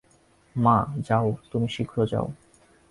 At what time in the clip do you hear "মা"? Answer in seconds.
0.55-0.77